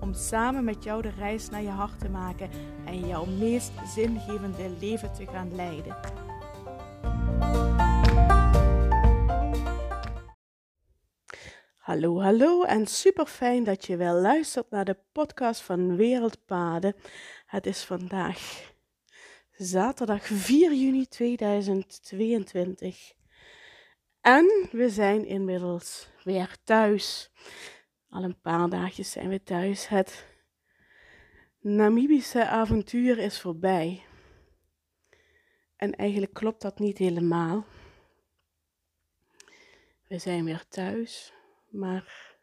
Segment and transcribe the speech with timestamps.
[0.00, 2.50] Om samen met jou de reis naar je hart te maken
[2.86, 5.96] en jouw meest zingevende leven te gaan leiden.
[11.76, 16.94] Hallo, hallo en super fijn dat je wel luistert naar de podcast van Wereldpaden.
[17.46, 18.68] Het is vandaag
[19.50, 23.12] zaterdag 4 juni 2022.
[24.20, 27.30] En we zijn inmiddels weer thuis.
[28.10, 29.88] Al een paar dagjes zijn we thuis.
[29.88, 30.28] Het
[31.60, 34.04] Namibische avontuur is voorbij.
[35.76, 37.64] En eigenlijk klopt dat niet helemaal.
[40.08, 41.32] We zijn weer thuis,
[41.68, 42.36] maar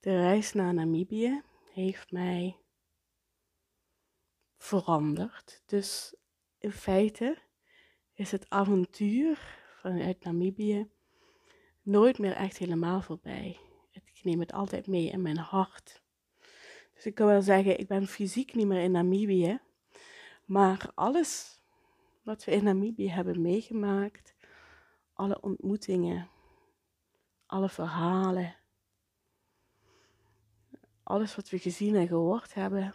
[0.00, 1.42] de reis naar Namibië
[1.72, 2.56] heeft mij
[4.56, 5.62] veranderd.
[5.66, 6.16] Dus
[6.58, 7.38] in feite
[8.14, 10.90] is het avontuur vanuit Namibië
[11.82, 13.67] nooit meer echt helemaal voorbij.
[14.18, 16.02] Ik neem het altijd mee in mijn hart.
[16.94, 19.60] Dus ik kan wel zeggen, ik ben fysiek niet meer in Namibië.
[20.44, 21.60] Maar alles
[22.22, 24.34] wat we in Namibië hebben meegemaakt,
[25.12, 26.28] alle ontmoetingen,
[27.46, 28.56] alle verhalen,
[31.02, 32.94] alles wat we gezien en gehoord hebben,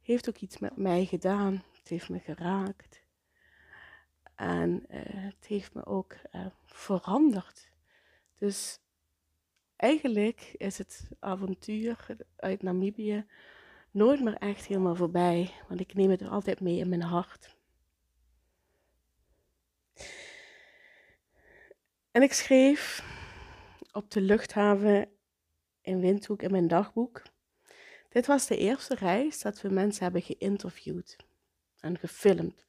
[0.00, 1.64] heeft ook iets met mij gedaan.
[1.78, 3.02] Het heeft me geraakt.
[4.34, 7.70] En uh, het heeft me ook uh, veranderd.
[8.38, 8.81] Dus
[9.82, 13.26] eigenlijk is het avontuur uit Namibië
[13.90, 15.50] nooit meer echt helemaal voorbij.
[15.68, 17.56] Want ik neem het altijd mee in mijn hart.
[22.10, 23.04] En ik schreef
[23.92, 25.08] op de luchthaven
[25.80, 27.22] in Windhoek in mijn dagboek.
[28.08, 31.16] Dit was de eerste reis dat we mensen hebben geïnterviewd
[31.80, 32.64] en gefilmd.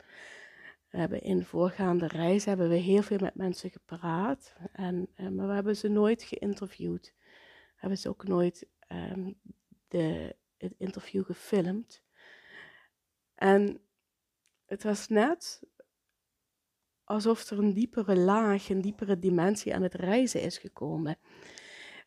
[0.94, 5.48] We hebben in voorgaande reizen hebben we heel veel met mensen gepraat, en, eh, maar
[5.48, 7.14] we hebben ze nooit geïnterviewd.
[7.18, 9.40] We hebben ze ook nooit um,
[9.88, 12.04] de, het interview gefilmd.
[13.36, 13.82] En
[14.66, 15.64] het was net
[17.04, 21.18] alsof er een diepere laag, een diepere dimensie aan het reizen is gekomen.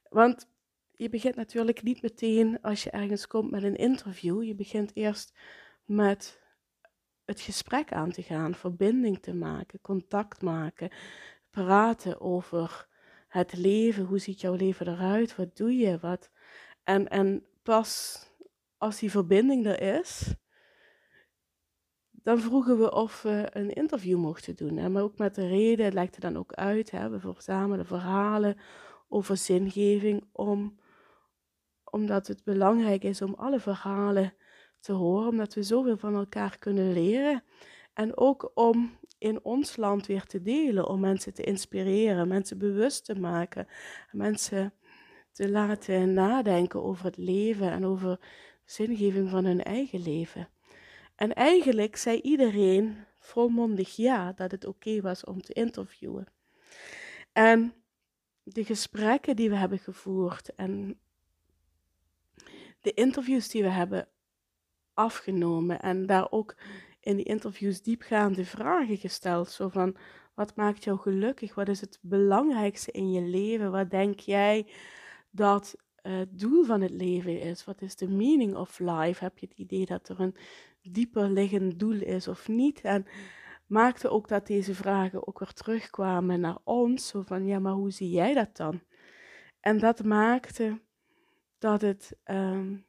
[0.08, 0.48] Want
[0.92, 4.42] je begint natuurlijk niet meteen als je ergens komt met een interview.
[4.42, 5.38] Je begint eerst
[5.84, 6.44] met
[7.26, 10.90] het gesprek aan te gaan, verbinding te maken, contact maken,
[11.50, 12.88] praten over
[13.28, 14.04] het leven.
[14.04, 15.36] Hoe ziet jouw leven eruit?
[15.36, 15.98] Wat doe je?
[15.98, 16.30] Wat?
[16.84, 18.20] En, en pas
[18.78, 20.34] als die verbinding er is,
[22.10, 24.76] dan vroegen we of we een interview mochten doen.
[24.76, 24.88] Hè?
[24.88, 26.90] Maar ook met de reden, het er dan ook uit.
[26.90, 27.08] Hè?
[27.08, 28.56] We verzamelen verhalen
[29.08, 30.78] over zingeving, om,
[31.84, 34.34] omdat het belangrijk is om alle verhalen
[34.86, 37.42] te horen, omdat we zoveel van elkaar kunnen leren.
[37.94, 43.04] En ook om in ons land weer te delen, om mensen te inspireren, mensen bewust
[43.04, 43.66] te maken,
[44.12, 44.72] mensen
[45.32, 48.20] te laten nadenken over het leven en over
[48.64, 50.48] zingeving van hun eigen leven.
[51.14, 56.26] En eigenlijk zei iedereen volmondig ja dat het oké was om te interviewen.
[57.32, 57.74] En
[58.42, 60.98] de gesprekken die we hebben gevoerd en
[62.80, 64.08] de interviews die we hebben
[64.96, 66.56] afgenomen en daar ook
[67.00, 69.50] in die interviews diepgaande vragen gesteld.
[69.50, 69.96] Zo van,
[70.34, 71.54] wat maakt jou gelukkig?
[71.54, 73.70] Wat is het belangrijkste in je leven?
[73.70, 74.66] Wat denk jij
[75.30, 77.64] dat het doel van het leven is?
[77.64, 79.24] Wat is de meaning of life?
[79.24, 80.36] Heb je het idee dat er een
[80.82, 82.80] dieper liggend doel is of niet?
[82.80, 83.06] En
[83.66, 87.08] maakte ook dat deze vragen ook weer terugkwamen naar ons.
[87.08, 88.80] Zo van, ja, maar hoe zie jij dat dan?
[89.60, 90.80] En dat maakte
[91.58, 92.16] dat het...
[92.24, 92.86] Um,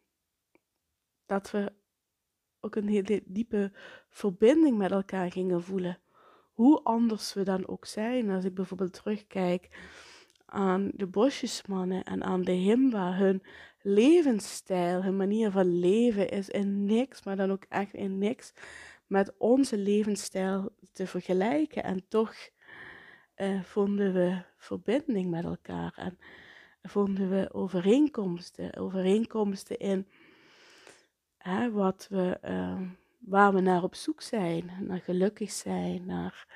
[1.27, 1.73] dat we
[2.67, 3.71] ook een hele diepe
[4.09, 5.99] verbinding met elkaar gingen voelen.
[6.53, 8.29] Hoe anders we dan ook zijn.
[8.29, 9.69] Als ik bijvoorbeeld terugkijk
[10.45, 13.43] aan de bosjesmannen en aan de Himba, hun
[13.81, 18.53] levensstijl, hun manier van leven is in niks, maar dan ook echt in niks
[19.07, 21.83] met onze levensstijl te vergelijken.
[21.83, 22.35] En toch
[23.35, 26.17] eh, vonden we verbinding met elkaar en
[26.81, 30.07] vonden we overeenkomsten, overeenkomsten in
[31.47, 32.81] hè, wat we, uh,
[33.17, 34.71] waar we naar op zoek zijn.
[34.79, 36.47] Naar gelukkig zijn, naar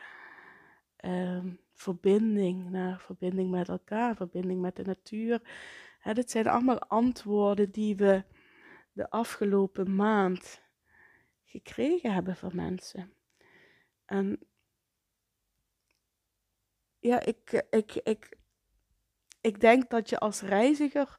[0.99, 1.43] uh,
[1.73, 5.41] verbinding, naar verbinding met elkaar, verbinding met de natuur.
[5.99, 8.23] Hè, dit zijn allemaal antwoorden die we
[8.91, 10.61] de afgelopen maand
[11.43, 13.13] gekregen hebben van mensen.
[14.05, 14.39] En
[16.99, 18.37] ja, ik, ik, ik,
[19.41, 21.17] ik denk dat je als reiziger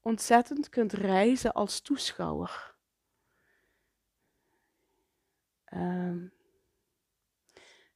[0.00, 2.75] ontzettend kunt reizen als toeschouwer.
[5.76, 6.32] Um,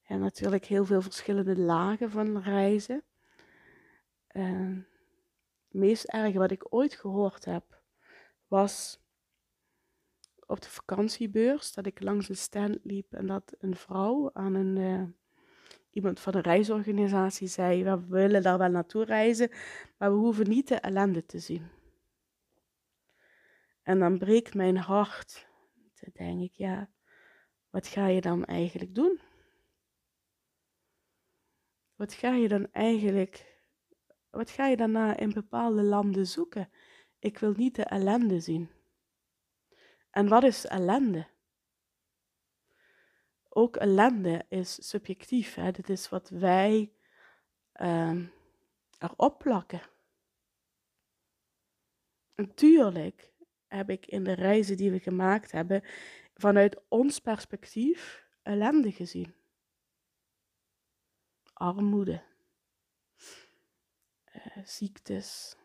[0.03, 3.05] ja, natuurlijk heel veel verschillende lagen van reizen.
[4.33, 4.77] Uh,
[5.69, 7.83] het meest erge wat ik ooit gehoord heb,
[8.49, 9.01] was
[10.47, 14.77] op de vakantiebeurs dat ik langs een stand liep en dat een vrouw aan een
[14.77, 15.03] uh,
[15.91, 19.51] iemand van een reisorganisatie zei: We willen daar wel naartoe reizen,
[19.99, 21.69] maar we hoeven niet de ellende te zien.
[23.83, 25.49] En dan breekt mijn hart.
[26.01, 26.91] Dan denk ik: Ja,
[27.71, 29.21] wat ga je dan eigenlijk doen?
[31.95, 33.63] Wat ga je dan eigenlijk,
[34.31, 36.71] wat ga je daarna in bepaalde landen zoeken?
[37.19, 38.71] Ik wil niet de ellende zien.
[40.11, 41.27] En wat is ellende?
[43.49, 45.55] Ook ellende is subjectief.
[45.55, 45.71] Hè?
[45.71, 46.93] Dit is wat wij
[47.81, 48.27] uh,
[48.99, 49.83] erop plakken.
[52.35, 53.33] Natuurlijk
[53.67, 55.83] heb ik in de reizen die we gemaakt hebben,
[56.41, 59.35] vanuit ons perspectief ellende gezien
[61.61, 62.23] armoede,
[64.35, 65.57] uh, ziektes.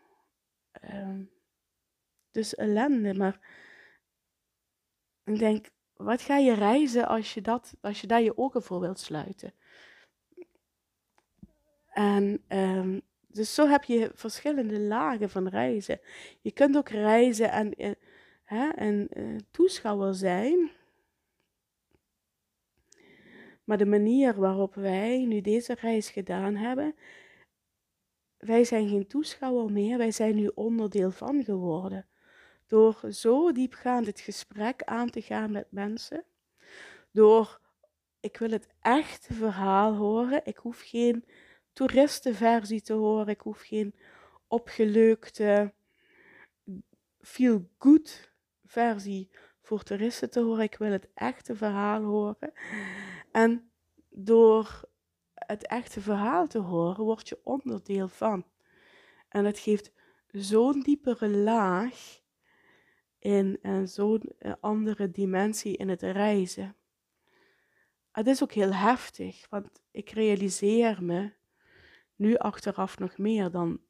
[0.84, 1.20] Uh,
[2.30, 3.14] dus ellende.
[3.14, 3.40] Maar
[5.24, 8.80] ik denk, wat ga je reizen als je, dat, als je daar je ogen voor
[8.80, 9.54] wilt sluiten?
[11.86, 16.00] En um, dus zo heb je verschillende lagen van reizen.
[16.40, 17.94] Je kunt ook reizen en, uh,
[18.46, 20.70] hè, en uh, toeschouwer zijn
[23.66, 26.94] maar de manier waarop wij nu deze reis gedaan hebben,
[28.36, 32.06] wij zijn geen toeschouwer meer, wij zijn nu onderdeel van geworden.
[32.66, 36.24] Door zo diepgaand het gesprek aan te gaan met mensen,
[37.12, 37.60] door
[38.20, 41.24] ik wil het echte verhaal horen, ik hoef geen
[41.72, 43.94] toeristenversie te horen, ik hoef geen
[44.48, 45.74] opgeleukte
[47.20, 48.34] feel good
[48.66, 49.30] versie
[49.60, 52.52] voor toeristen te horen, ik wil het echte verhaal horen.
[53.32, 53.70] En
[54.08, 54.88] door
[55.34, 58.44] het echte verhaal te horen, word je onderdeel van.
[59.28, 59.92] En het geeft
[60.26, 62.20] zo'n diepere laag
[63.18, 66.76] in en zo'n eh, andere dimensie in het reizen.
[68.12, 71.32] Het is ook heel heftig, want ik realiseer me
[72.16, 73.80] nu achteraf nog meer dan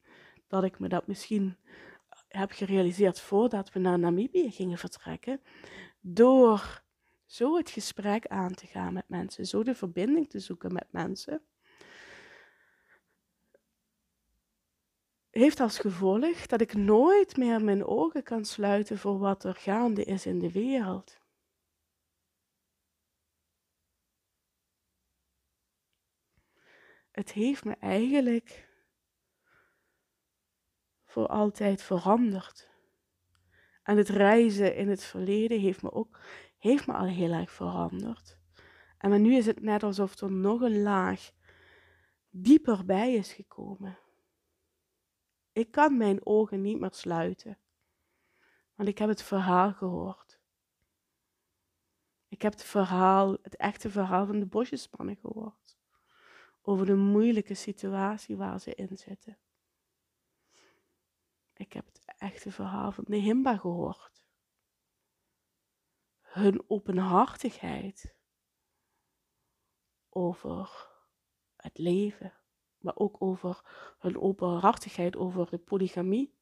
[0.47, 1.57] dat ik me dat misschien
[2.37, 5.41] heb gerealiseerd voordat we naar Namibië gingen vertrekken.
[6.01, 6.83] Door
[7.27, 11.43] zo het gesprek aan te gaan met mensen, zo de verbinding te zoeken met mensen,
[15.31, 20.05] heeft als gevolg dat ik nooit meer mijn ogen kan sluiten voor wat er gaande
[20.05, 21.21] is in de wereld.
[27.11, 28.66] Het heeft me eigenlijk
[31.17, 32.69] voor altijd veranderd.
[33.83, 36.19] En het reizen in het verleden heeft me ook
[36.59, 38.39] heeft me al heel erg veranderd.
[38.99, 41.31] En maar nu is het net alsof er nog een laag
[42.31, 43.99] dieper bij is gekomen.
[45.53, 47.59] Ik kan mijn ogen niet meer sluiten,
[48.75, 50.41] want ik heb het verhaal gehoord.
[52.29, 55.79] Ik heb het verhaal, het echte verhaal van de bosjesmannen gehoord.
[56.63, 59.39] Over de moeilijke situatie waar ze in zitten.
[61.57, 64.25] Ik heb het echte verhaal van de Himba gehoord
[66.21, 68.15] hun openhartigheid
[70.09, 70.89] over
[71.57, 72.33] het leven,
[72.79, 73.61] maar ook over
[73.99, 76.35] hun openhartigheid over de polygamie.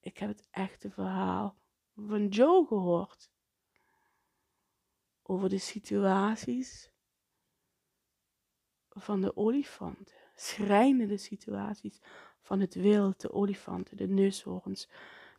[0.00, 1.56] Ik heb het echte verhaal
[1.94, 3.30] van Joe gehoord
[5.22, 6.93] over de situaties
[8.94, 12.00] van de olifanten, schrijnende situaties
[12.40, 14.88] van het wild, de olifanten, de neushoorns,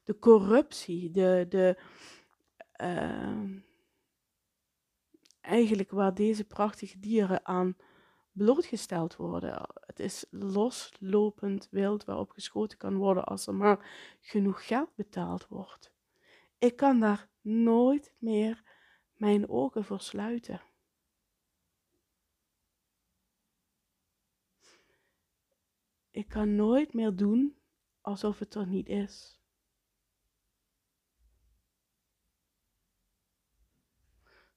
[0.04, 1.78] de corruptie, de, de,
[2.82, 3.62] uh,
[5.42, 7.76] eigenlijk waar deze prachtige dieren aan
[8.32, 9.70] blootgesteld worden.
[9.86, 13.90] Het is loslopend wild waarop geschoten kan worden als er maar
[14.22, 15.94] genoeg geld betaald wordt.
[16.58, 18.64] Ik kan daar nooit meer
[19.14, 20.62] mijn ogen voor sluiten.
[26.16, 27.58] Ik kan nooit meer doen
[28.02, 29.40] alsof het er niet is.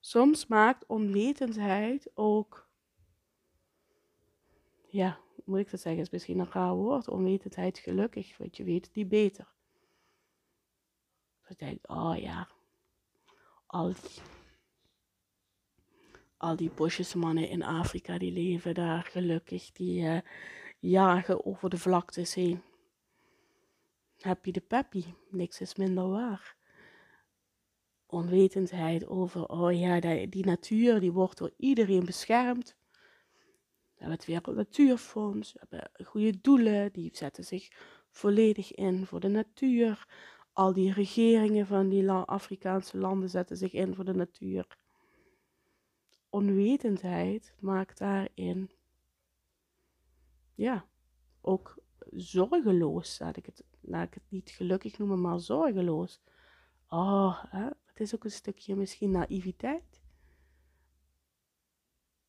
[0.01, 2.69] Soms maakt onwetendheid ook,
[4.87, 8.91] ja, moet ik dat zeggen, is misschien een raar woord, onwetendheid gelukkig, want je weet
[8.95, 9.49] niet beter.
[11.49, 12.49] ik denk, oh ja,
[13.67, 14.23] al die,
[16.37, 20.21] al die bosjesmannen in Afrika, die leven daar gelukkig, die uh,
[20.79, 22.63] jagen over de vlaktes heen.
[24.19, 26.57] Happy de peppy, niks is minder waar.
[28.07, 32.77] Onwetendheid over, oh ja, die, die natuur, die wordt door iedereen beschermd.
[33.99, 37.69] We hebben het Wereld Natuurfonds, we hebben goede doelen, die zetten zich
[38.11, 40.07] volledig in voor de natuur.
[40.53, 44.67] Al die regeringen van die Afrikaanse landen zetten zich in voor de natuur.
[46.29, 48.71] Onwetendheid maakt daarin,
[50.59, 50.87] ja,
[51.41, 51.79] ook
[52.11, 56.21] zorgeloos, laat ik het, ik het niet gelukkig noemen, maar zorgeloos.
[56.89, 57.65] Oh, hè?
[57.65, 60.01] het is ook een stukje misschien naïviteit.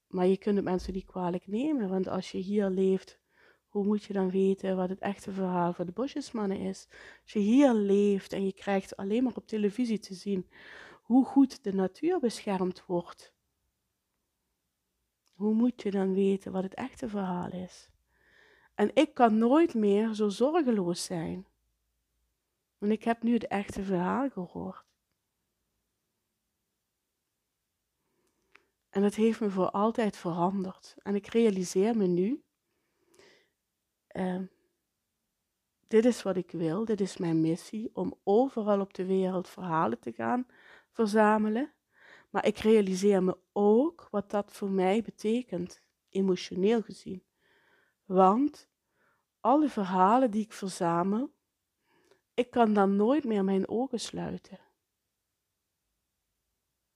[0.07, 3.19] Maar je kunt het mensen niet kwalijk nemen, want als je hier leeft,
[3.67, 6.88] hoe moet je dan weten wat het echte verhaal van de bosjesmannen is?
[7.24, 10.50] Als je hier leeft en je krijgt alleen maar op televisie te zien
[11.01, 13.33] hoe goed de natuur beschermd wordt,
[15.33, 17.89] hoe moet je dan weten wat het echte verhaal is?
[18.79, 21.48] En ik kan nooit meer zo zorgeloos zijn.
[22.77, 24.86] Want ik heb nu het echte verhaal gehoord.
[28.89, 30.95] En dat heeft me voor altijd veranderd.
[31.01, 32.43] En ik realiseer me nu,
[34.12, 34.41] uh,
[35.88, 40.00] dit is wat ik wil, dit is mijn missie, om overal op de wereld verhalen
[40.00, 40.48] te gaan
[40.91, 41.74] verzamelen.
[42.29, 47.27] Maar ik realiseer me ook wat dat voor mij betekent, emotioneel gezien.
[48.10, 48.70] Want
[49.39, 51.34] alle verhalen die ik verzamel,
[52.34, 54.60] ik kan dan nooit meer mijn ogen sluiten.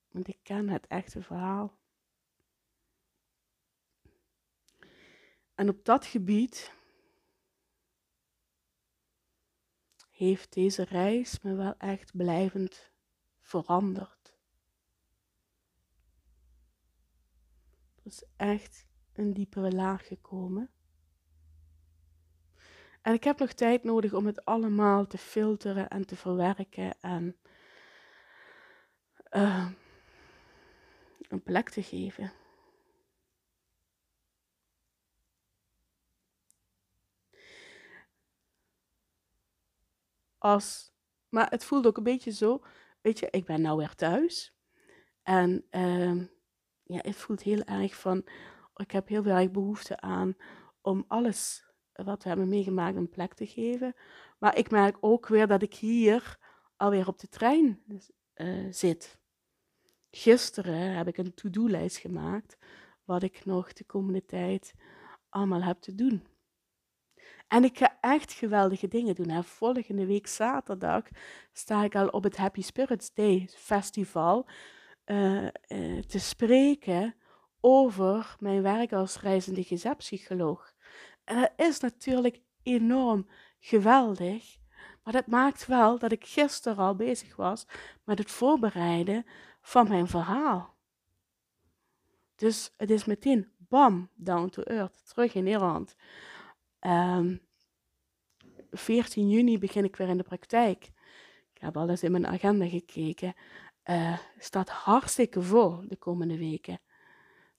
[0.07, 1.77] Want ik ken het echte verhaal.
[5.55, 6.73] En op dat gebied
[10.09, 12.91] heeft deze reis me wel echt blijvend
[13.39, 14.37] veranderd.
[17.95, 20.73] Er is echt een diepere laag gekomen.
[23.03, 27.37] En ik heb nog tijd nodig om het allemaal te filteren en te verwerken en
[29.31, 29.69] uh,
[31.27, 32.31] een plek te geven.
[40.37, 40.93] Als,
[41.29, 42.63] maar het voelde ook een beetje zo,
[43.01, 44.55] weet je, ik ben nou weer thuis.
[45.23, 46.25] En uh,
[46.83, 48.25] ja, het voelt heel erg van,
[48.75, 50.35] ik heb heel erg behoefte aan
[50.81, 53.95] om alles wat we hebben meegemaakt een plek te geven.
[54.39, 56.37] Maar ik merk ook weer dat ik hier
[56.75, 57.83] alweer op de trein
[58.35, 59.19] uh, zit.
[60.11, 62.57] Gisteren heb ik een to-do-lijst gemaakt,
[63.03, 64.73] wat ik nog de komende tijd
[65.29, 66.23] allemaal heb te doen.
[67.47, 69.29] En ik ga echt geweldige dingen doen.
[69.29, 69.43] Hè.
[69.43, 71.03] Volgende week zaterdag
[71.51, 74.47] sta ik al op het Happy Spirits Day Festival
[75.05, 77.15] uh, uh, te spreken
[77.59, 80.72] over mijn werk als reizende gezepsycholoog.
[81.23, 83.27] En dat is natuurlijk enorm
[83.59, 84.57] geweldig.
[85.03, 87.67] Maar dat maakt wel dat ik gisteren al bezig was
[88.03, 89.25] met het voorbereiden
[89.61, 90.75] van mijn verhaal.
[92.35, 95.95] Dus het is meteen bam, down to earth, terug in Nederland.
[96.79, 97.37] Um, ehm,
[98.71, 100.91] 14 juni begin ik weer in de praktijk.
[101.53, 103.33] Ik heb al eens in mijn agenda gekeken.
[103.85, 106.79] Uh, staat hartstikke vol de komende weken.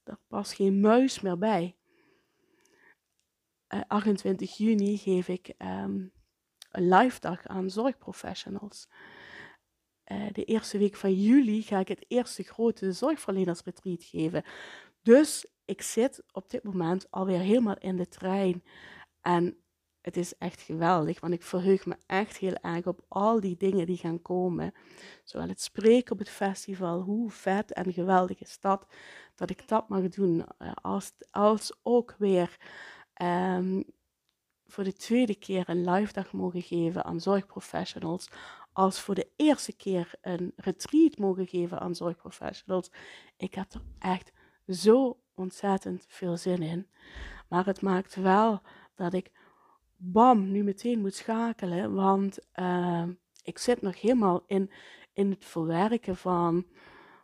[0.05, 1.77] Er past geen muis meer bij.
[3.87, 6.13] 28 eh, juni geef ik um,
[6.71, 8.89] een live dag aan zorgprofessionals.
[10.13, 14.45] Uh, de eerste week van juli ga ik het eerste grote zorgverlenersretreat geven.
[15.03, 18.65] Dus ik zit op dit moment alweer helemaal in de trein.
[19.21, 19.65] En
[20.01, 23.87] het is echt geweldig, want ik verheug me echt heel erg op al die dingen
[23.87, 24.75] die gaan komen.
[25.23, 28.87] Zowel het spreken op het festival, hoe vet en geweldig is dat,
[29.35, 32.57] dat ik dat mag doen, eh, als, als ook weer
[33.23, 33.85] um,
[34.67, 38.29] voor de tweede keer een live dag mogen geven aan zorgprofessionals,
[38.73, 42.91] als voor de eerste keer een retreat mogen geven aan zorgprofessionals.
[43.37, 44.33] Ik heb er echt
[44.69, 46.89] zo ontzettend veel zin in.
[47.49, 48.61] Maar het maakt wel
[48.95, 49.31] dat ik
[49.97, 53.05] bam nu meteen moet schakelen, want uh,
[53.43, 54.71] ik zit nog helemaal in,
[55.13, 56.67] in het verwerken van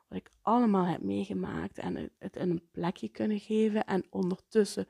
[0.09, 4.89] wat ik allemaal heb meegemaakt en het, het een plekje kunnen geven en ondertussen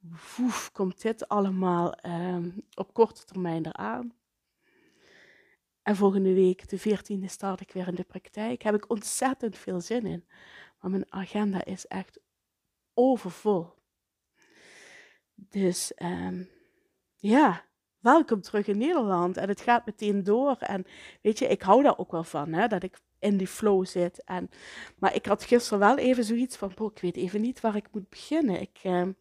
[0.00, 4.14] woef, komt dit allemaal um, op korte termijn eraan.
[5.82, 8.62] En volgende week, de 14e, start ik weer in de praktijk.
[8.62, 10.24] Heb ik ontzettend veel zin in.
[10.80, 12.20] Maar mijn agenda is echt
[12.94, 13.74] overvol.
[15.34, 16.48] Dus um,
[17.16, 17.64] ja,
[17.98, 19.36] welkom terug in Nederland.
[19.36, 20.56] En het gaat meteen door.
[20.56, 20.86] En
[21.22, 24.24] weet je, ik hou daar ook wel van, hè, dat ik in die flow zit.
[24.24, 24.50] En,
[24.98, 28.08] maar ik had gisteren wel even zoiets van, ik weet even niet waar ik moet
[28.08, 28.60] beginnen.
[28.60, 29.14] Ik, ik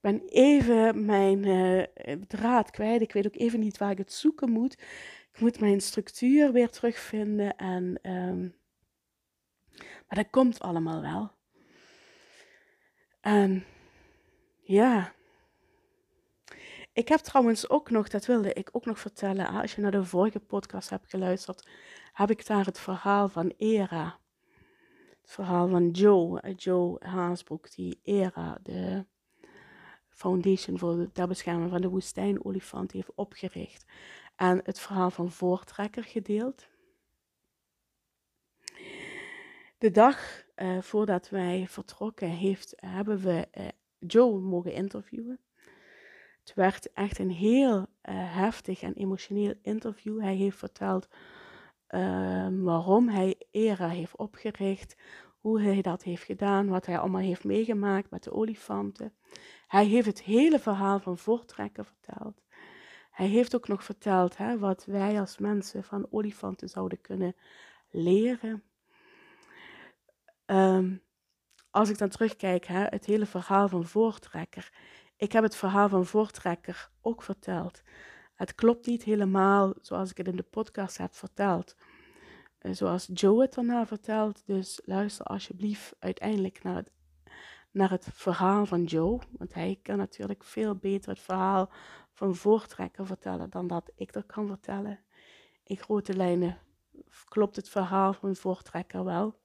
[0.00, 1.82] ben even mijn uh,
[2.26, 3.00] draad kwijt.
[3.00, 4.72] Ik weet ook even niet waar ik het zoeken moet.
[5.32, 7.56] Ik moet mijn structuur weer terugvinden.
[7.56, 8.56] En, um,
[9.78, 11.30] maar dat komt allemaal wel.
[13.20, 13.64] En
[14.62, 15.12] ja.
[16.92, 20.04] Ik heb trouwens ook nog, dat wilde ik ook nog vertellen, als je naar de
[20.04, 21.68] vorige podcast hebt geluisterd,
[22.12, 24.18] heb ik daar het verhaal van Era.
[25.20, 29.06] Het verhaal van Joe, eh, Joe Haasbroek, die Era, de
[30.18, 33.84] Foundation voor de bescherming van de woestijnolifant, heeft opgericht.
[34.36, 36.68] En het verhaal van Voortrekker gedeeld.
[39.78, 45.38] De dag uh, voordat wij vertrokken, heeft, hebben we uh, Joe mogen interviewen.
[46.40, 47.86] Het werd echt een heel uh,
[48.36, 50.20] heftig en emotioneel interview.
[50.20, 51.08] Hij heeft verteld
[52.50, 54.96] waarom hij ERA heeft opgericht,
[55.48, 59.14] hoe hij dat heeft gedaan, wat hij allemaal heeft meegemaakt met de olifanten.
[59.66, 62.42] Hij heeft het hele verhaal van voortrekken verteld.
[63.10, 67.36] Hij heeft ook nog verteld hè, wat wij als mensen van olifanten zouden kunnen
[67.90, 68.62] leren.
[70.46, 71.02] Um,
[71.70, 74.72] als ik dan terugkijk, hè, het hele verhaal van Voortrekker.
[75.16, 77.82] Ik heb het verhaal van Voortrekker ook verteld.
[78.34, 81.76] Het klopt niet helemaal zoals ik het in de podcast heb verteld.
[82.58, 84.42] Eh, zoals Joe het daarna vertelt.
[84.46, 86.90] Dus luister alsjeblieft uiteindelijk naar het,
[87.70, 89.20] naar het verhaal van Joe.
[89.38, 91.70] Want hij kan natuurlijk veel beter het verhaal
[92.12, 95.00] van Voortrekker vertellen dan dat ik dat kan vertellen.
[95.64, 96.58] In grote lijnen
[97.24, 99.38] klopt het verhaal van Voortrekker wel.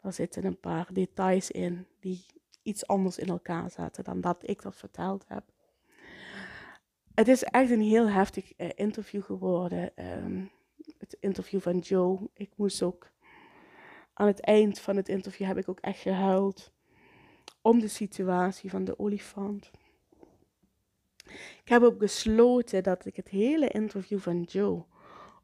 [0.00, 2.26] Er zitten een paar details in die
[2.62, 5.44] iets anders in elkaar zaten dan dat ik dat verteld heb.
[7.14, 9.92] Het is echt een heel heftig uh, interview geworden.
[10.24, 10.50] Um,
[10.98, 12.18] het interview van Joe.
[12.32, 13.10] Ik moest ook
[14.12, 16.72] aan het eind van het interview heb ik ook echt gehuild
[17.60, 19.70] om de situatie van de olifant.
[21.62, 24.84] Ik heb ook besloten dat ik het hele interview van Joe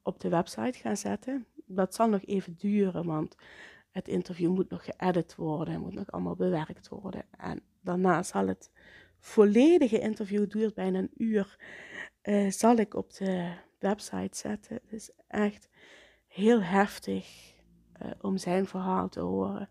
[0.02, 1.46] op de website ga zetten.
[1.66, 3.36] Dat zal nog even duren, want
[3.90, 7.24] het interview moet nog geëdit worden, moet nog allemaal bewerkt worden.
[7.30, 8.70] En daarna zal het
[9.18, 11.58] volledige interview, duurt bijna een uur,
[12.22, 14.74] uh, zal ik op de website zetten.
[14.74, 15.68] Het is echt
[16.26, 17.54] heel heftig
[18.02, 19.68] uh, om zijn verhaal te horen.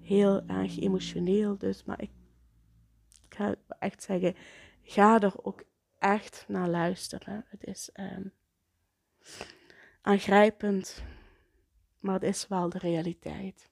[0.00, 2.10] Heel erg emotioneel dus, maar ik,
[3.28, 4.34] ik ga echt zeggen,
[4.82, 5.64] ga er ook
[5.98, 7.44] echt naar luisteren.
[7.48, 8.32] Het is um,
[10.00, 11.02] aangrijpend
[12.00, 13.70] maar het is wel de realiteit.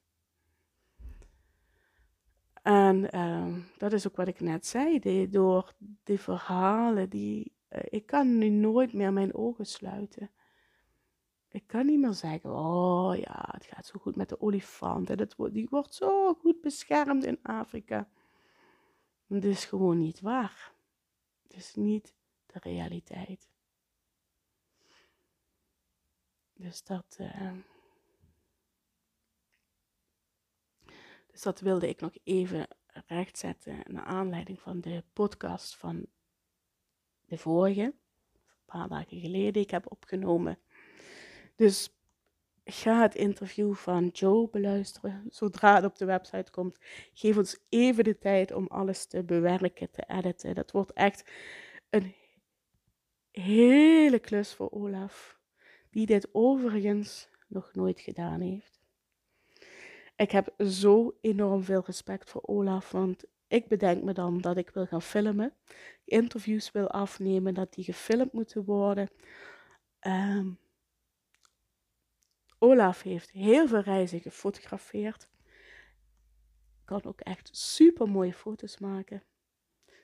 [2.61, 8.37] En uh, dat is ook wat ik net zei, door die verhalen, die, ik kan
[8.37, 10.31] nu nooit meer mijn ogen sluiten.
[11.49, 15.09] Ik kan niet meer zeggen, oh ja, het gaat zo goed met de olifant.
[15.09, 18.09] En die wordt zo goed beschermd in Afrika.
[19.27, 20.73] Dat is gewoon niet waar.
[21.43, 23.49] Het is niet de realiteit.
[26.53, 27.17] Dus dat...
[27.19, 27.51] Uh,
[31.39, 32.67] Dus dat wilde ik nog even
[33.07, 36.05] rechtzetten naar aanleiding van de podcast van
[37.29, 37.93] de vorige, een
[38.65, 40.59] paar dagen geleden, ik heb opgenomen.
[41.55, 41.93] Dus
[42.63, 46.77] ga het interview van Joe beluisteren zodra het op de website komt.
[47.13, 50.55] Geef ons even de tijd om alles te bewerken, te editen.
[50.55, 51.31] Dat wordt echt
[51.89, 52.13] een
[53.31, 55.39] hele klus voor Olaf,
[55.89, 58.79] die dit overigens nog nooit gedaan heeft.
[60.15, 64.69] Ik heb zo enorm veel respect voor Olaf, want ik bedenk me dan dat ik
[64.69, 65.53] wil gaan filmen,
[66.05, 69.09] interviews wil afnemen, dat die gefilmd moeten worden.
[70.07, 70.59] Um,
[72.57, 75.27] Olaf heeft heel veel reizen gefotografeerd.
[76.85, 79.23] Kan ook echt super mooie foto's maken.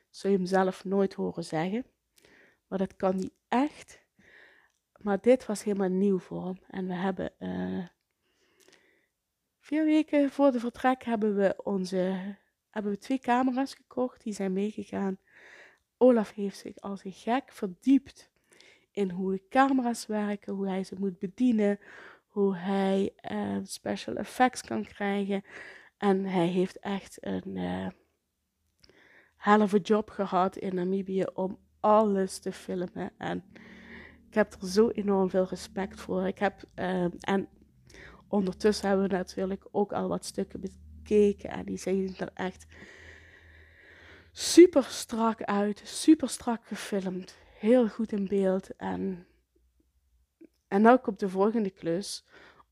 [0.09, 1.85] Zul je hem zelf nooit horen zeggen.
[2.67, 4.03] Maar dat kan hij echt.
[4.97, 6.59] Maar dit was helemaal nieuw voor hem.
[6.67, 7.87] En we hebben uh,
[9.65, 12.35] Vier weken voor de vertrek hebben we, onze,
[12.75, 14.23] hebben we twee camera's gekocht.
[14.23, 15.17] Die zijn meegegaan.
[15.97, 18.31] Olaf heeft zich als een gek verdiept
[18.91, 21.79] in hoe de camera's werken, hoe hij ze moet bedienen,
[22.27, 25.43] hoe hij uh, special effects kan krijgen.
[25.97, 27.87] En hij heeft echt een uh,
[29.35, 33.11] halve job gehad in Namibië om alles te filmen.
[33.17, 33.43] En
[34.27, 36.27] ik heb er zo enorm veel respect voor.
[36.27, 37.47] Ik heb, uh, en
[38.27, 40.61] ondertussen hebben we natuurlijk ook al wat stukken
[41.09, 42.65] En die zien er echt
[44.31, 45.81] super strak uit.
[45.83, 47.35] Super strak gefilmd.
[47.59, 48.75] heel goed in beeld.
[48.75, 49.27] En,
[50.67, 52.25] en nu komt de volgende klus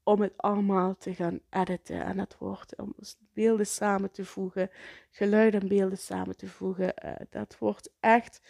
[0.03, 2.03] om het allemaal te gaan editen.
[2.03, 2.95] En dat wordt om
[3.33, 4.69] beelden samen te voegen,
[5.11, 6.93] geluid en beelden samen te voegen.
[7.05, 8.41] Uh, dat wordt echt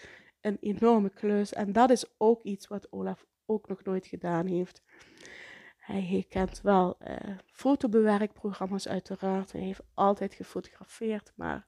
[0.42, 1.54] een enorme klus.
[1.54, 4.82] En dat is ook iets wat Olaf ook nog nooit gedaan heeft.
[5.84, 9.52] Hij kent wel uh, fotobewerkprogramma's uiteraard.
[9.52, 11.66] Hij heeft altijd gefotografeerd, maar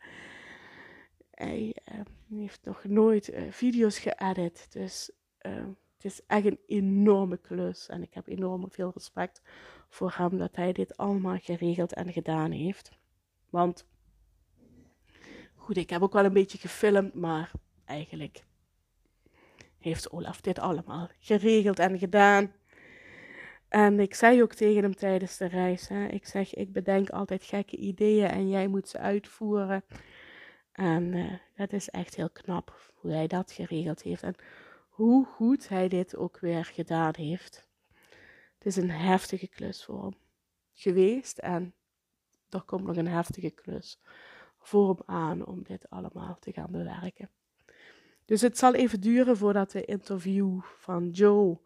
[1.31, 1.99] hij uh,
[2.39, 4.67] heeft nog nooit uh, video's geëdit.
[4.71, 5.11] Dus
[5.95, 7.87] het is echt een enorme klus.
[7.87, 9.41] En ik heb enorm veel respect
[9.89, 12.91] voor hem dat hij dit allemaal geregeld en gedaan heeft.
[13.49, 13.85] Want,
[15.55, 17.51] goed, ik heb ook wel een beetje gefilmd, maar
[17.85, 18.43] eigenlijk
[19.77, 22.53] heeft Olaf dit allemaal geregeld en gedaan.
[23.67, 27.43] En ik zei ook tegen hem tijdens de reis, hè, ik zeg, ik bedenk altijd
[27.43, 29.83] gekke ideeën en jij moet ze uitvoeren.
[30.71, 34.35] En uh, dat is echt heel knap hoe hij dat geregeld heeft en
[34.89, 37.67] hoe goed hij dit ook weer gedaan heeft.
[38.57, 40.15] Het is een heftige klus voor hem
[40.73, 41.73] geweest en
[42.49, 43.99] er komt nog een heftige klus
[44.59, 47.29] voor hem aan om dit allemaal te gaan bewerken.
[48.25, 51.59] Dus het zal even duren voordat de interview van Joe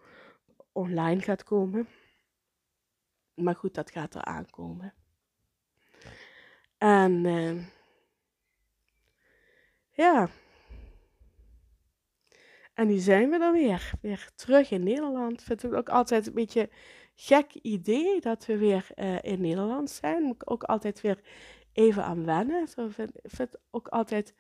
[0.71, 1.87] online gaat komen.
[3.33, 4.93] Maar goed, dat gaat er aankomen.
[6.77, 7.65] En uh,
[9.91, 10.29] ja.
[12.73, 13.91] En nu zijn we dan weer.
[14.01, 15.43] Weer terug in Nederland.
[15.43, 16.69] Vind ik ook altijd een beetje
[17.15, 20.23] gek idee dat we weer uh, in Nederland zijn.
[20.23, 21.19] Moet ik ook altijd weer
[21.73, 22.67] even aan wennen.
[22.67, 24.33] Zo vind, vind ook altijd,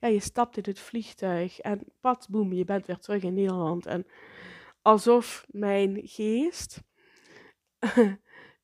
[0.00, 3.86] ja, je stapt in het vliegtuig en pat, boem, je bent weer terug in Nederland.
[3.86, 4.06] En
[4.86, 6.82] alsof mijn geest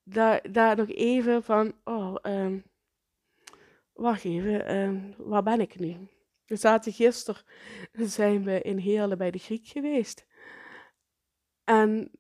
[0.03, 2.65] daar, daar nog even van, oh, um,
[3.93, 6.09] wacht even, um, waar ben ik nu?
[6.47, 7.43] We zaten gisteren,
[7.93, 10.27] zijn we in Heerlen bij de Griek geweest.
[11.65, 12.11] En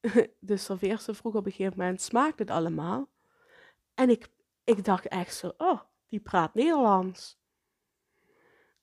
[0.38, 3.08] de serveerster vroeg op een gegeven moment, smaakt het allemaal?
[3.94, 4.28] En ik,
[4.64, 7.38] ik dacht echt zo, oh, die praat Nederlands.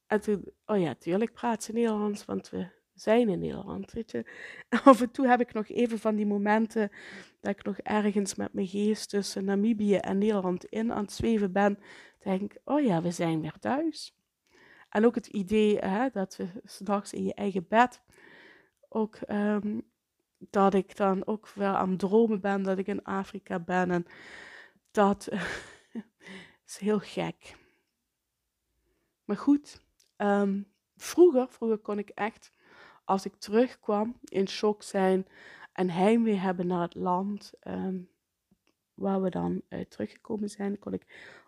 [0.08, 4.25] En toen, oh ja, tuurlijk praat ze Nederlands, want we zijn in Nederland, weet je.
[4.84, 6.91] af en toe heb ik nog even van die momenten
[7.39, 11.51] dat ik nog ergens met mijn geest tussen Namibië en Nederland in aan het zweven
[11.51, 11.79] ben.
[12.23, 14.17] Denk, oh ja, we zijn weer thuis.
[14.89, 18.01] En ook het idee hè, dat we s'nachts in je eigen bed
[18.89, 19.81] ook um,
[20.38, 23.91] dat ik dan ook wel aan het dromen ben dat ik in Afrika ben.
[23.91, 24.05] En
[24.91, 25.29] dat
[26.67, 27.55] is heel gek.
[29.25, 29.81] Maar goed,
[30.17, 32.51] um, vroeger, vroeger kon ik echt
[33.06, 35.28] als ik terugkwam, in shock zijn
[35.74, 38.00] en heimwee hebben naar het land ehm,
[38.94, 41.06] waar we dan uh, teruggekomen zijn, kon ik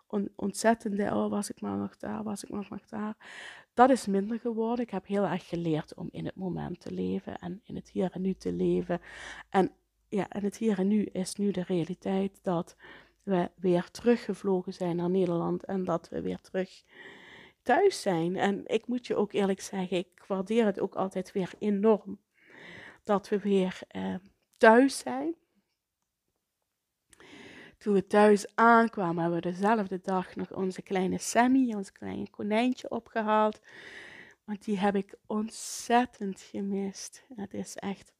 [0.07, 3.15] on ontzettende, oh was ik maar nog daar, was ik maar nog daar.
[3.73, 4.85] Dat is minder geworden.
[4.85, 8.11] Ik heb heel erg geleerd om in het moment te leven en in het hier
[8.11, 9.01] en nu te leven.
[9.49, 9.71] En
[10.09, 12.75] ja, en het hier en nu is nu de realiteit dat
[13.23, 16.83] we weer teruggevlogen zijn naar Nederland en dat we weer terug
[17.67, 18.35] thuis zijn.
[18.35, 22.19] En ik moet je ook eerlijk zeggen, ik waardeer het ook altijd weer enorm
[23.03, 24.15] dat we weer eh,
[24.57, 25.35] thuis zijn.
[27.77, 32.89] Toen we thuis aankwamen, hebben we dezelfde dag nog onze kleine Sammy, ons kleine konijntje,
[32.89, 33.61] opgehaald.
[34.43, 37.25] Want die heb ik ontzettend gemist.
[37.35, 38.13] Het is echt,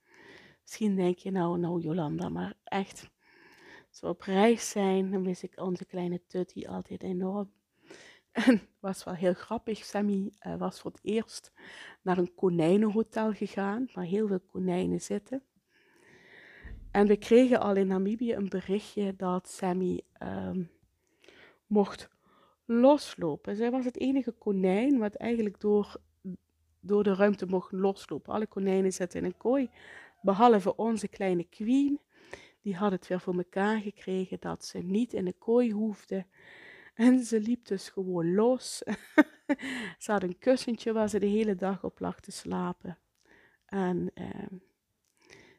[0.62, 3.10] misschien denk je nou, nou Jolanda, maar echt,
[3.90, 7.57] als we op reis zijn, dan mis ik onze kleine Tutty altijd enorm.
[8.46, 9.86] En was wel heel grappig.
[9.86, 11.52] Sammy uh, was voor het eerst
[12.02, 15.44] naar een konijnenhotel gegaan, waar heel veel konijnen zitten.
[16.92, 20.70] En we kregen al in Namibië een berichtje dat Sammy um,
[21.68, 22.10] mocht
[22.66, 23.56] loslopen.
[23.56, 26.02] Zij was het enige konijn wat eigenlijk door,
[26.80, 28.34] door de ruimte mocht loslopen.
[28.34, 29.70] Alle konijnen zitten in een kooi,
[30.22, 32.00] behalve onze kleine queen.
[32.62, 36.26] Die had het weer voor elkaar gekregen dat ze niet in een kooi hoefde.
[36.98, 38.78] En ze liep dus gewoon los.
[40.04, 42.98] ze had een kussentje waar ze de hele dag op lag te slapen.
[43.66, 44.56] En ehm,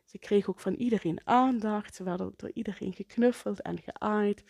[0.05, 1.95] ze kreeg ook van iedereen aandacht.
[1.95, 4.45] Ze werden door iedereen geknuffeld en geaaid.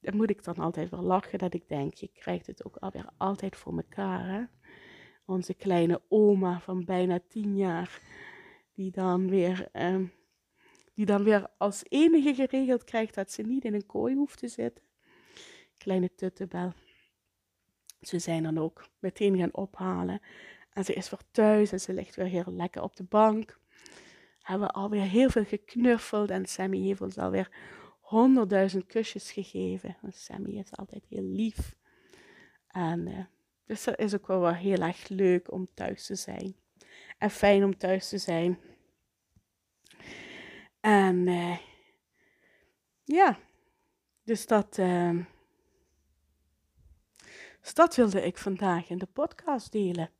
[0.00, 3.08] Daar moet ik dan altijd wel lachen dat ik denk, je krijgt het ook alweer
[3.16, 4.28] altijd voor elkaar.
[4.28, 4.44] Hè?
[5.26, 8.00] Onze kleine oma van bijna tien jaar,
[8.72, 9.68] die dan weer...
[9.72, 10.06] Ehm,
[10.94, 14.48] die dan weer als enige geregeld krijgt dat ze niet in een kooi hoeft te
[14.48, 14.84] zitten
[15.84, 16.72] kleine tuttebel.
[18.00, 20.20] Ze zijn dan ook meteen gaan ophalen.
[20.72, 23.58] En ze is weer thuis en ze ligt weer heel lekker op de bank.
[24.40, 27.50] Hebben we alweer heel veel geknuffeld en Sammy heeft ons alweer
[28.00, 29.96] honderdduizend kusjes gegeven.
[30.08, 31.76] Sammy is altijd heel lief.
[32.68, 33.24] En uh,
[33.66, 36.56] dus dat is ook wel, heel erg leuk om thuis te zijn.
[37.18, 38.58] En fijn om thuis te zijn.
[40.80, 41.58] En uh,
[43.04, 43.38] ja,
[44.22, 45.24] dus dat, uh,
[47.64, 50.10] dus dat wilde ik vandaag in de podcast delen.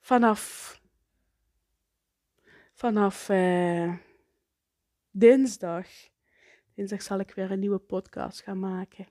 [0.00, 0.80] Vanaf,
[2.72, 3.94] vanaf uh,
[5.10, 5.86] dinsdag,
[6.74, 9.06] dinsdag zal ik weer een nieuwe podcast gaan maken.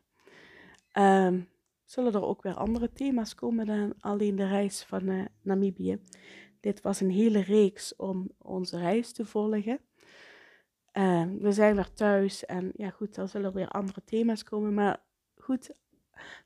[0.93, 1.49] Um,
[1.83, 6.01] zullen er ook weer andere thema's komen dan alleen de reis van uh, Namibië.
[6.59, 9.79] Dit was een hele reeks om onze reis te volgen.
[10.93, 14.73] Uh, we zijn weer thuis en ja goed, er zullen weer andere thema's komen.
[14.73, 15.03] Maar
[15.35, 15.71] goed,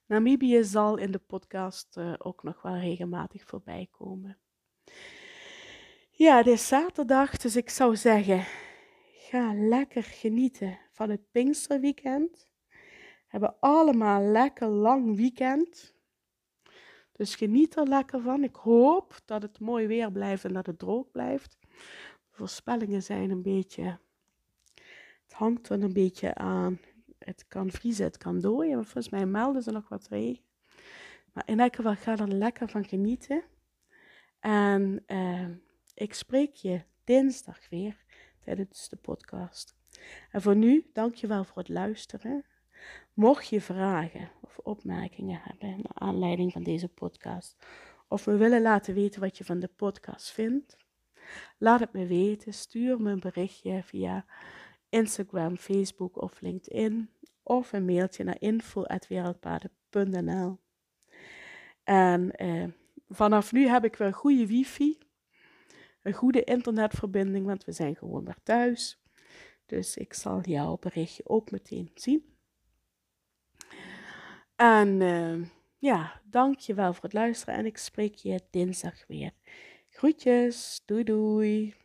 [0.06, 4.38] Namibië zal in de podcast uh, ook nog wel regelmatig voorbij komen.
[6.10, 8.46] Ja, het is zaterdag, dus ik zou zeggen,
[9.14, 12.48] ga lekker genieten van het Pinksterweekend
[13.28, 15.96] hebben allemaal lekker lang weekend.
[17.12, 18.44] Dus geniet er lekker van.
[18.44, 21.58] Ik hoop dat het mooi weer blijft en dat het droog blijft.
[21.62, 24.00] De voorspellingen zijn een beetje.
[25.24, 26.80] Het hangt er een beetje aan.
[27.26, 28.76] Het kan vriezen, het kan dooien.
[28.76, 30.44] Maar volgens mij melden ze nog wat regen.
[31.34, 33.44] Maar in elk geval ga er lekker van genieten.
[34.40, 35.50] En uh,
[35.94, 38.04] ik spreek je dinsdag weer
[38.40, 39.76] tijdens de podcast.
[40.32, 42.46] En voor nu, dankjewel voor het luisteren.
[43.14, 47.66] Mocht je vragen of opmerkingen hebben naar aanleiding van deze podcast,
[48.08, 50.78] of me willen laten weten wat je van de podcast vindt,
[51.58, 52.54] laat het me weten.
[52.54, 54.26] Stuur me een berichtje via
[54.96, 57.10] Instagram, Facebook of LinkedIn,
[57.44, 60.60] of een mailtje naar info.wereldpaden.nl.
[61.84, 62.68] En eh,
[63.10, 64.98] vanaf nu heb ik weer goede wifi,
[66.02, 69.04] een goede internetverbinding, want we zijn gewoon weer thuis.
[69.66, 72.34] Dus ik zal jouw berichtje ook meteen zien.
[74.56, 75.46] En uh,
[75.78, 79.32] ja, dank je wel voor het luisteren en ik spreek je dinsdag weer.
[79.90, 81.85] Groetjes, doei doei.